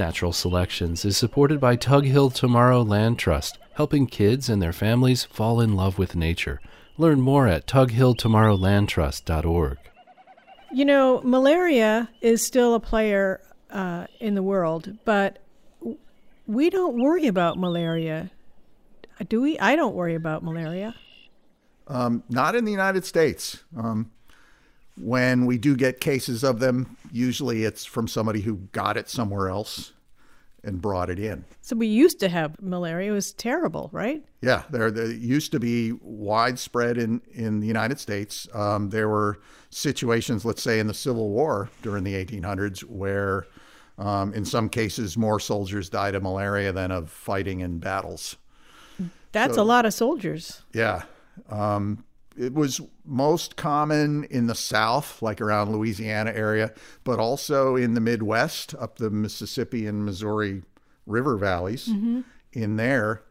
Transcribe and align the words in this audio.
Natural 0.00 0.32
Selections 0.32 1.04
is 1.04 1.16
supported 1.18 1.60
by 1.60 1.76
Tug 1.76 2.06
Hill 2.06 2.30
Tomorrow 2.30 2.80
Land 2.80 3.18
Trust, 3.18 3.58
helping 3.74 4.06
kids 4.06 4.48
and 4.48 4.62
their 4.62 4.72
families 4.72 5.24
fall 5.24 5.60
in 5.60 5.76
love 5.76 5.98
with 5.98 6.16
nature. 6.16 6.58
Learn 6.96 7.20
more 7.20 7.46
at 7.46 7.66
tughilltomorrowlandtrust.org. 7.66 9.76
You 10.72 10.84
know, 10.86 11.20
malaria 11.22 12.08
is 12.22 12.42
still 12.42 12.74
a 12.74 12.80
player 12.80 13.42
uh, 13.68 14.06
in 14.20 14.34
the 14.34 14.42
world, 14.42 14.96
but 15.04 15.40
we 16.46 16.70
don't 16.70 16.98
worry 16.98 17.26
about 17.26 17.58
malaria. 17.58 18.30
Do 19.28 19.42
we? 19.42 19.58
I 19.58 19.76
don't 19.76 19.94
worry 19.94 20.14
about 20.14 20.42
malaria. 20.42 20.94
Um, 21.88 22.22
not 22.30 22.56
in 22.56 22.64
the 22.64 22.72
United 22.72 23.04
States. 23.04 23.64
Um, 23.76 24.12
when 25.00 25.46
we 25.46 25.58
do 25.58 25.76
get 25.76 26.00
cases 26.00 26.44
of 26.44 26.60
them, 26.60 26.96
usually 27.12 27.64
it's 27.64 27.84
from 27.84 28.08
somebody 28.08 28.40
who 28.40 28.56
got 28.72 28.96
it 28.96 29.08
somewhere 29.08 29.48
else 29.48 29.92
and 30.62 30.80
brought 30.80 31.08
it 31.08 31.18
in. 31.18 31.44
So 31.62 31.74
we 31.74 31.86
used 31.86 32.20
to 32.20 32.28
have 32.28 32.60
malaria. 32.60 33.10
It 33.10 33.14
was 33.14 33.32
terrible, 33.32 33.88
right? 33.92 34.22
Yeah, 34.42 34.64
there, 34.70 34.90
there 34.90 35.10
used 35.10 35.52
to 35.52 35.60
be 35.60 35.92
widespread 36.02 36.98
in, 36.98 37.22
in 37.32 37.60
the 37.60 37.66
United 37.66 37.98
States. 37.98 38.46
Um, 38.52 38.90
there 38.90 39.08
were 39.08 39.40
situations, 39.70 40.44
let's 40.44 40.62
say 40.62 40.78
in 40.78 40.86
the 40.86 40.94
Civil 40.94 41.30
War 41.30 41.70
during 41.82 42.04
the 42.04 42.12
1800s, 42.14 42.80
where 42.80 43.46
um, 43.98 44.34
in 44.34 44.44
some 44.44 44.68
cases 44.68 45.16
more 45.16 45.40
soldiers 45.40 45.88
died 45.88 46.14
of 46.14 46.22
malaria 46.22 46.72
than 46.72 46.90
of 46.90 47.10
fighting 47.10 47.60
in 47.60 47.78
battles. 47.78 48.36
That's 49.32 49.54
so, 49.54 49.62
a 49.62 49.64
lot 49.64 49.86
of 49.86 49.94
soldiers. 49.94 50.62
Yeah. 50.72 51.02
Um, 51.48 52.04
it 52.36 52.54
was 52.54 52.80
most 53.04 53.56
common 53.56 54.24
in 54.24 54.46
the 54.46 54.54
South, 54.54 55.20
like 55.20 55.40
around 55.40 55.72
Louisiana 55.72 56.32
area, 56.32 56.72
but 57.04 57.18
also 57.18 57.76
in 57.76 57.94
the 57.94 58.00
Midwest, 58.00 58.74
up 58.76 58.96
the 58.96 59.10
Mississippi 59.10 59.86
and 59.86 60.04
Missouri 60.04 60.62
river 61.06 61.36
valleys. 61.36 61.88
Mm-hmm. 61.88 62.20
In 62.52 62.76
there, 62.76 63.22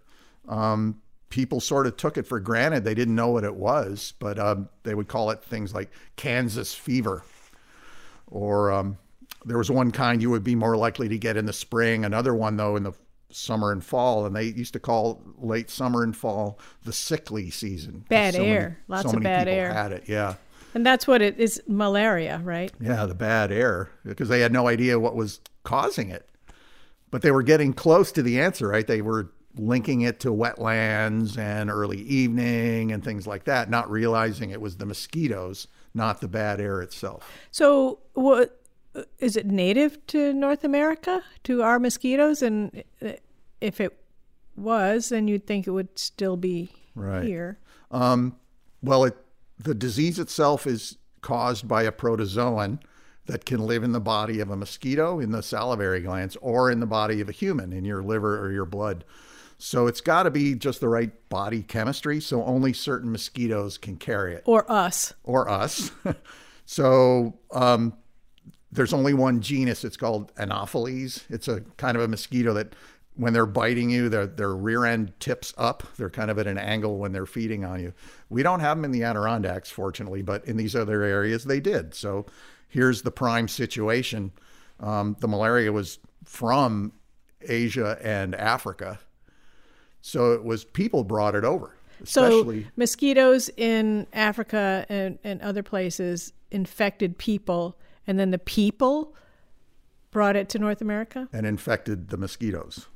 um, 0.47 1.01
people 1.29 1.59
sort 1.59 1.87
of 1.87 1.97
took 1.97 2.17
it 2.17 2.27
for 2.27 2.39
granted. 2.39 2.83
They 2.83 2.93
didn't 2.93 3.15
know 3.15 3.29
what 3.29 3.43
it 3.43 3.55
was, 3.55 4.13
but 4.19 4.39
um, 4.39 4.69
they 4.83 4.95
would 4.95 5.07
call 5.07 5.29
it 5.31 5.43
things 5.43 5.73
like 5.73 5.91
Kansas 6.15 6.73
fever. 6.73 7.23
Or 8.27 8.71
um, 8.71 8.97
there 9.45 9.57
was 9.57 9.71
one 9.71 9.91
kind 9.91 10.21
you 10.21 10.29
would 10.29 10.43
be 10.43 10.55
more 10.55 10.77
likely 10.77 11.09
to 11.09 11.17
get 11.17 11.37
in 11.37 11.45
the 11.45 11.53
spring. 11.53 12.05
Another 12.05 12.33
one, 12.33 12.57
though, 12.57 12.75
in 12.75 12.83
the 12.83 12.93
summer 13.31 13.71
and 13.71 13.83
fall, 13.83 14.25
and 14.25 14.35
they 14.35 14.43
used 14.43 14.73
to 14.73 14.79
call 14.79 15.21
late 15.37 15.69
summer 15.69 16.03
and 16.03 16.15
fall 16.15 16.59
the 16.83 16.93
sickly 16.93 17.49
season. 17.49 18.05
Bad 18.09 18.35
so 18.35 18.43
air, 18.43 18.61
many, 18.61 18.75
lots 18.87 19.11
so 19.11 19.17
of 19.17 19.23
bad 19.23 19.47
air. 19.47 19.73
Had 19.73 19.91
it, 19.91 20.03
yeah. 20.07 20.35
And 20.73 20.85
that's 20.85 21.07
what 21.07 21.21
it 21.21 21.39
is 21.39 21.61
malaria, 21.67 22.41
right? 22.43 22.71
Yeah, 22.79 23.05
the 23.05 23.15
bad 23.15 23.51
air, 23.51 23.89
because 24.05 24.29
they 24.29 24.41
had 24.41 24.51
no 24.51 24.67
idea 24.67 24.99
what 24.99 25.15
was 25.15 25.39
causing 25.63 26.09
it. 26.09 26.29
But 27.11 27.23
they 27.23 27.31
were 27.31 27.43
getting 27.43 27.73
close 27.73 28.11
to 28.11 28.21
the 28.21 28.39
answer, 28.39 28.67
right? 28.67 28.85
They 28.85 29.01
were 29.01 29.31
linking 29.55 30.01
it 30.01 30.19
to 30.21 30.29
wetlands 30.29 31.37
and 31.37 31.71
early 31.71 32.01
evening 32.01 32.91
and 32.91 33.03
things 33.03 33.25
like 33.25 33.45
that, 33.45 33.69
not 33.69 33.89
realizing 33.89 34.51
it 34.51 34.61
was 34.61 34.77
the 34.77 34.85
mosquitoes, 34.85 35.67
not 35.93 36.21
the 36.21 36.27
bad 36.27 36.61
air 36.61 36.81
itself. 36.81 37.29
So, 37.49 37.99
what 38.13 38.58
is 39.19 39.35
it 39.35 39.45
native 39.45 40.05
to 40.07 40.33
North 40.33 40.63
America 40.63 41.23
to 41.43 41.63
our 41.63 41.79
mosquitoes? 41.79 42.41
And 42.41 42.83
if 43.61 43.79
it 43.79 43.97
was, 44.55 45.09
then 45.09 45.27
you'd 45.27 45.45
think 45.45 45.67
it 45.67 45.71
would 45.71 45.97
still 45.97 46.37
be 46.37 46.71
right. 46.95 47.23
here. 47.23 47.59
Um, 47.91 48.35
well, 48.81 49.03
it, 49.05 49.17
the 49.57 49.75
disease 49.75 50.19
itself 50.19 50.65
is 50.67 50.97
caused 51.21 51.67
by 51.67 51.83
a 51.83 51.91
protozoan 51.91 52.79
that 53.25 53.45
can 53.45 53.59
live 53.59 53.83
in 53.83 53.91
the 53.91 53.99
body 53.99 54.39
of 54.39 54.49
a 54.49 54.55
mosquito 54.55 55.19
in 55.19 55.31
the 55.31 55.43
salivary 55.43 56.01
glands 56.01 56.35
or 56.41 56.71
in 56.71 56.79
the 56.79 56.87
body 56.87 57.21
of 57.21 57.29
a 57.29 57.31
human 57.31 57.71
in 57.71 57.85
your 57.85 58.01
liver 58.01 58.43
or 58.43 58.51
your 58.51 58.65
blood. 58.65 59.05
So 59.59 59.87
it's 59.87 60.01
got 60.01 60.23
to 60.23 60.31
be 60.31 60.55
just 60.55 60.79
the 60.79 60.87
right 60.87 61.11
body 61.29 61.61
chemistry. 61.61 62.21
So 62.21 62.43
only 62.43 62.73
certain 62.73 63.11
mosquitoes 63.11 63.77
can 63.77 63.97
carry 63.97 64.33
it. 64.33 64.43
Or 64.45 64.69
us. 64.71 65.13
Or 65.23 65.49
us. 65.49 65.91
so 66.65 67.37
um, 67.51 67.93
there's 68.71 68.93
only 68.93 69.13
one 69.13 69.41
genus. 69.41 69.83
It's 69.83 69.97
called 69.97 70.31
Anopheles. 70.37 71.23
It's 71.29 71.47
a 71.47 71.61
kind 71.77 71.97
of 71.97 72.03
a 72.03 72.07
mosquito 72.07 72.53
that 72.53 72.75
when 73.15 73.33
they're 73.33 73.45
biting 73.45 73.89
you, 73.89 74.07
their, 74.07 74.27
their 74.27 74.55
rear 74.55 74.85
end 74.85 75.11
tips 75.19 75.53
up. 75.57 75.83
They're 75.97 76.09
kind 76.09 76.31
of 76.31 76.39
at 76.39 76.47
an 76.47 76.57
angle 76.57 76.97
when 76.97 77.11
they're 77.11 77.25
feeding 77.25 77.65
on 77.65 77.81
you. 77.81 77.93
We 78.29 78.43
don't 78.43 78.61
have 78.61 78.77
them 78.77 78.85
in 78.85 78.91
the 78.91 79.03
Adirondacks, 79.03 79.69
fortunately, 79.69 80.21
but 80.21 80.45
in 80.45 80.55
these 80.55 80.75
other 80.75 81.03
areas 81.03 81.43
they 81.43 81.59
did. 81.59 81.93
So 81.93 82.27
here's 82.69 83.01
the 83.01 83.11
prime 83.11 83.47
situation. 83.47 84.31
Um, 84.79 85.17
the 85.19 85.27
malaria 85.27 85.71
was 85.71 85.99
from 86.23 86.93
Asia 87.41 87.97
and 88.01 88.35
Africa. 88.35 88.99
So 90.01 90.33
it 90.33 90.43
was 90.43 90.63
people 90.63 91.03
brought 91.03 91.35
it 91.35 91.43
over. 91.43 91.75
Especially, 92.01 92.63
so 92.63 92.69
mosquitoes 92.77 93.49
in 93.57 94.07
Africa 94.13 94.85
and, 94.87 95.19
and 95.25 95.41
other 95.41 95.63
places 95.63 96.31
infected 96.51 97.17
people 97.17 97.77
and 98.09 98.19
then 98.19 98.31
the 98.31 98.39
people 98.39 99.15
brought 100.09 100.35
it 100.35 100.49
to 100.49 100.59
North 100.59 100.81
America 100.81 101.29
and 101.31 101.45
infected 101.45 102.09
the 102.09 102.17
mosquitoes. 102.17 102.87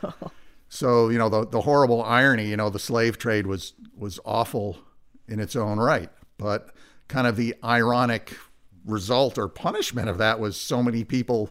so 0.68 1.08
you 1.08 1.18
know 1.18 1.28
the 1.28 1.44
the 1.44 1.62
horrible 1.62 2.02
irony. 2.02 2.46
You 2.46 2.56
know 2.56 2.70
the 2.70 2.78
slave 2.78 3.18
trade 3.18 3.46
was 3.46 3.74
was 3.98 4.20
awful 4.24 4.78
in 5.26 5.40
its 5.40 5.56
own 5.56 5.78
right, 5.78 6.10
but 6.38 6.70
kind 7.08 7.26
of 7.26 7.36
the 7.36 7.56
ironic 7.64 8.38
result 8.86 9.36
or 9.36 9.48
punishment 9.48 10.08
of 10.08 10.18
that 10.18 10.38
was 10.38 10.56
so 10.56 10.80
many 10.80 11.02
people 11.02 11.50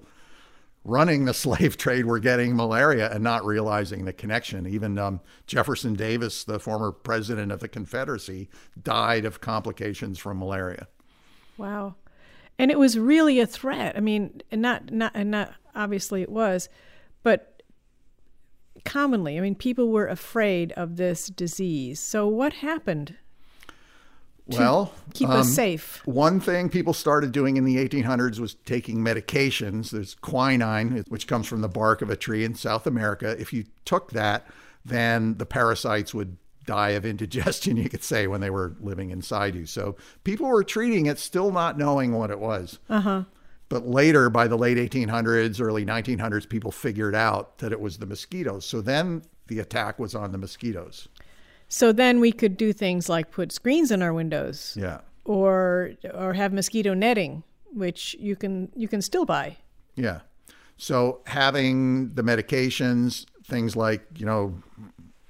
running 0.86 1.26
the 1.26 1.34
slave 1.46 1.76
trade 1.76 2.06
were 2.06 2.20
getting 2.20 2.56
malaria 2.56 3.12
and 3.12 3.22
not 3.22 3.46
realizing 3.46 4.06
the 4.06 4.14
connection. 4.14 4.66
Even 4.66 4.98
um, 4.98 5.20
Jefferson 5.48 5.96
Davis, 5.96 6.46
the 6.46 6.60
former 6.60 6.94
president 6.94 7.52
of 7.52 7.60
the 7.60 7.68
Confederacy, 7.68 8.50
died 8.82 9.26
of 9.26 9.42
complications 9.42 10.18
from 10.18 10.40
malaria. 10.40 10.88
Wow 11.58 11.96
and 12.60 12.72
it 12.72 12.80
was 12.80 12.98
really 12.98 13.40
a 13.40 13.48
threat. 13.48 13.96
I 13.98 14.00
mean, 14.00 14.42
and 14.52 14.62
not 14.62 14.92
not 14.92 15.12
and 15.16 15.32
not 15.32 15.54
obviously 15.76 16.22
it 16.22 16.30
was, 16.30 16.70
but 17.24 17.64
commonly, 18.86 19.38
I 19.38 19.42
mean, 19.42 19.56
people 19.56 19.90
were 19.90 20.08
afraid 20.08 20.72
of 20.74 20.98
this 20.98 21.28
disease. 21.28 22.00
So 22.00 22.28
what 22.28 22.54
happened? 22.54 23.16
well, 24.48 24.94
keep 25.14 25.30
um, 25.30 25.40
us 25.40 25.54
safe. 25.54 26.02
One 26.06 26.40
thing 26.40 26.70
people 26.70 26.94
started 26.94 27.32
doing 27.32 27.58
in 27.58 27.64
the 27.64 27.78
1800s 27.78 28.40
was 28.40 28.56
taking 28.66 28.98
medications. 28.98 29.92
There's 29.92 30.16
quinine, 30.16 31.04
which 31.08 31.28
comes 31.28 31.48
from 31.48 31.62
the 31.62 31.70
bark 31.70 32.02
of 32.02 32.10
a 32.10 32.16
tree 32.16 32.44
in 32.44 32.56
South 32.56 32.88
America. 32.88 33.36
If 33.40 33.54
you 33.54 33.66
took 33.86 34.12
that, 34.12 34.48
then 34.84 35.38
the 35.38 35.46
parasites 35.46 36.14
would 36.14 36.38
die 36.66 36.92
of 36.92 37.06
indigestion, 37.06 37.78
you 37.78 37.90
could 37.90 38.04
say, 38.04 38.28
when 38.28 38.42
they 38.42 38.50
were 38.50 38.76
living 38.80 39.12
inside 39.12 39.56
you. 39.56 39.66
So 39.66 39.96
people 40.24 40.48
were 40.48 40.64
treating 40.64 41.08
it 41.08 41.20
still 41.20 41.52
not 41.52 41.78
knowing 41.78 42.14
what 42.14 42.32
it 42.32 42.40
was. 42.40 42.80
Uh-huh. 42.90 43.24
But 43.70 43.88
later, 43.88 44.30
by 44.30 44.48
the 44.48 44.58
late 44.58 44.78
1800s, 44.78 45.62
early 45.62 45.86
1900s, 45.86 46.48
people 46.48 46.72
figured 46.72 47.16
out 47.16 47.58
that 47.60 47.72
it 47.72 47.80
was 47.80 47.98
the 47.98 48.06
mosquitoes. 48.06 48.66
So 48.66 48.82
then 48.82 49.22
the 49.48 49.60
attack 49.60 49.98
was 49.98 50.14
on 50.14 50.32
the 50.34 50.38
mosquitoes. 50.38 51.08
So 51.70 51.94
then 51.94 52.20
we 52.20 52.34
could 52.34 52.58
do 52.58 52.74
things 52.74 53.08
like 53.08 53.32
put 53.32 53.54
screens 53.54 53.92
in 53.92 54.02
our 54.02 54.14
windows. 54.14 54.76
Yeah. 54.78 55.00
Or 55.24 55.92
or 56.14 56.34
have 56.34 56.52
mosquito 56.52 56.94
netting, 56.94 57.44
which 57.74 58.14
you 58.20 58.36
can 58.36 58.70
you 58.76 58.90
can 58.90 59.02
still 59.02 59.24
buy. 59.24 59.56
Yeah. 59.96 60.22
So 60.76 61.22
having 61.28 62.14
the 62.16 62.24
medications, 62.24 63.26
things 63.46 63.76
like, 63.76 64.02
you 64.18 64.26
know, 64.26 64.62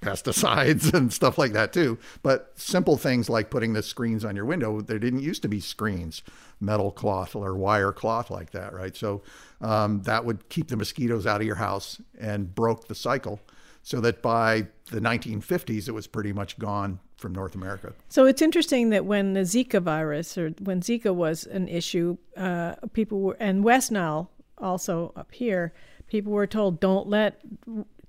pesticides 0.01 0.93
and 0.95 1.13
stuff 1.13 1.37
like 1.37 1.53
that 1.53 1.71
too. 1.71 1.97
But 2.23 2.51
simple 2.55 2.97
things 2.97 3.29
like 3.29 3.49
putting 3.49 3.73
the 3.73 3.83
screens 3.83 4.25
on 4.25 4.35
your 4.35 4.45
window, 4.45 4.81
there 4.81 4.99
didn't 4.99 5.21
used 5.21 5.41
to 5.43 5.47
be 5.47 5.59
screens, 5.59 6.23
metal 6.59 6.91
cloth 6.91 7.35
or 7.35 7.55
wire 7.55 7.91
cloth 7.91 8.29
like 8.29 8.51
that, 8.51 8.73
right? 8.73 8.95
So 8.95 9.21
um, 9.61 10.01
that 10.03 10.25
would 10.25 10.49
keep 10.49 10.67
the 10.67 10.77
mosquitoes 10.77 11.25
out 11.25 11.41
of 11.41 11.47
your 11.47 11.55
house 11.55 12.01
and 12.19 12.53
broke 12.53 12.87
the 12.87 12.95
cycle 12.95 13.39
so 13.83 13.99
that 14.01 14.21
by 14.21 14.67
the 14.91 14.99
1950s, 14.99 15.87
it 15.87 15.91
was 15.91 16.07
pretty 16.07 16.33
much 16.33 16.59
gone 16.59 16.99
from 17.17 17.33
North 17.33 17.55
America. 17.55 17.93
So 18.09 18.25
it's 18.25 18.41
interesting 18.41 18.89
that 18.89 19.05
when 19.05 19.33
the 19.33 19.41
Zika 19.41 19.81
virus 19.81 20.37
or 20.37 20.49
when 20.59 20.81
Zika 20.81 21.13
was 21.13 21.45
an 21.45 21.67
issue, 21.67 22.17
uh, 22.35 22.75
people 22.93 23.21
were, 23.21 23.37
and 23.39 23.63
West 23.63 23.91
Nile 23.91 24.29
also 24.57 25.13
up 25.15 25.31
here, 25.31 25.73
people 26.07 26.31
were 26.31 26.47
told 26.47 26.79
don't 26.79 27.07
let 27.07 27.41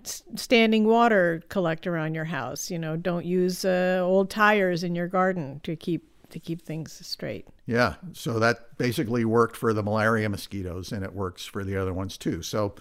standing 0.04 0.87
water 0.87 1.43
collect 1.49 1.87
around 1.87 2.14
your 2.14 2.25
house. 2.25 2.70
You 2.70 2.78
know, 2.78 2.96
don't 2.96 3.25
use 3.25 3.64
uh, 3.64 4.00
old 4.02 4.31
tires 4.31 4.82
in 4.84 4.94
your 4.94 5.08
garden 5.08 5.60
to 5.64 5.76
keep 5.76 6.08
to 6.31 6.38
keep 6.38 6.62
things 6.62 6.99
straight. 7.06 7.46
Yeah, 7.66 7.94
so 8.12 8.38
that 8.38 8.78
basically 8.78 9.25
worked 9.25 9.56
for 9.56 9.75
the 9.75 9.82
malaria 9.82 10.28
mosquitoes, 10.28 10.93
and 10.93 11.04
it 11.04 11.12
works 11.12 11.44
for 11.44 11.62
the 11.62 11.76
other 11.76 11.93
ones 11.93 12.16
too. 12.16 12.43
So 12.43 12.75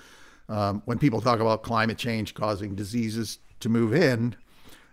um, 0.47 0.81
when 0.85 0.97
people 0.97 1.21
talk 1.21 1.39
about 1.39 1.61
climate 1.61 1.97
change 1.97 2.33
causing 2.33 2.75
diseases 2.75 3.39
to 3.59 3.69
move 3.69 3.93
in, 3.93 4.35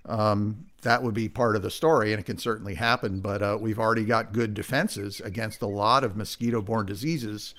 um, 0.06 0.66
that 0.82 1.02
would 1.02 1.14
be 1.14 1.28
part 1.28 1.54
of 1.56 1.62
the 1.62 1.70
story, 1.70 2.12
and 2.12 2.20
it 2.20 2.24
can 2.24 2.38
certainly 2.38 2.74
happen. 2.74 3.20
But 3.20 3.42
uh, 3.42 3.58
we've 3.60 3.78
already 3.78 4.04
got 4.04 4.32
good 4.32 4.54
defenses 4.54 5.20
against 5.20 5.62
a 5.62 5.66
lot 5.66 6.02
of 6.02 6.16
mosquito-borne 6.16 6.86
diseases 6.86 7.54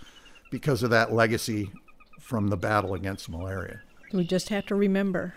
because 0.52 0.84
of 0.84 0.90
that 0.90 1.14
legacy 1.14 1.72
from 2.20 2.50
the 2.50 2.58
battle 2.58 2.94
against 2.94 3.30
malaria. 3.30 3.82
We 4.12 4.24
just 4.24 4.50
have 4.50 4.66
to 4.68 4.76
remember. 4.76 5.36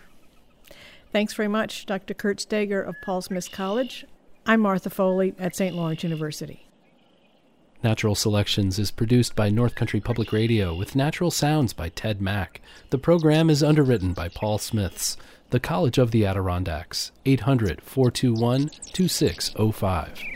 Thanks 1.13 1.35
very 1.35 1.49
much, 1.49 1.85
Dr. 1.85 2.15
Curt 2.15 2.41
Stager 2.41 2.83
of 2.83 2.95
Paul 3.03 3.21
Smith 3.21 3.53
College. 3.53 4.07
I'm 4.47 4.61
Martha 4.61 4.89
Foley 4.89 5.35
at 5.39 5.55
St. 5.55 5.77
Lawrence 5.77 6.03
University. 6.03 6.67
Natural 7.83 8.15
Selections 8.15 8.79
is 8.79 8.91
produced 8.91 9.35
by 9.35 9.51
North 9.51 9.75
Country 9.75 10.01
Public 10.01 10.33
Radio 10.33 10.75
with 10.75 10.97
natural 10.97 11.31
sounds 11.31 11.73
by 11.73 11.91
Ted 11.91 12.23
Mack. 12.23 12.63
The 12.91 12.99
program 12.99 13.51
is 13.51 13.63
underwritten 13.63 14.13
by 14.15 14.29
Paul 14.29 14.59
Smiths, 14.59 15.17
the 15.51 15.61
College 15.61 15.99
of 15.99 16.13
the 16.13 16.25
Adirondacks, 16.25 17.13
800 17.27 17.83
421 17.83 18.71
2605. 18.93 20.32